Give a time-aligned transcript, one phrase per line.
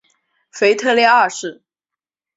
[0.49, 1.61] 腓特烈二世。